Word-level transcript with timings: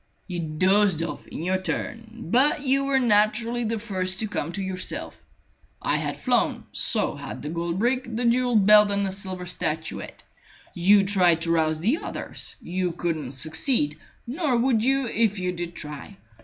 "You 0.25 0.39
dozed 0.39 1.03
off 1.03 1.27
in 1.27 1.43
your 1.43 1.61
turn, 1.61 2.29
but 2.31 2.63
you 2.63 2.85
were 2.85 2.97
naturally 2.99 3.63
the 3.65 3.77
first 3.77 4.19
to 4.21 4.27
come 4.27 4.51
to 4.53 4.63
yourself. 4.63 5.23
I 5.79 5.97
had 5.97 6.17
flown; 6.17 6.63
so 6.71 7.13
had 7.15 7.43
the 7.43 7.49
gold 7.49 7.77
brick, 7.77 8.07
the 8.15 8.25
jewelled 8.25 8.65
belt, 8.65 8.89
and 8.89 9.05
the 9.05 9.11
silver 9.11 9.45
statuette. 9.45 10.23
You 10.73 11.03
tried 11.05 11.41
to 11.41 11.51
rouse 11.51 11.81
the 11.81 11.97
others. 11.99 12.55
You 12.63 12.93
couldn't 12.93 13.33
succeed; 13.33 13.99
nor 14.25 14.57
would 14.57 14.83
you 14.83 15.05
if 15.05 15.37
you 15.37 15.51
did 15.51 15.75
try. 15.75 16.17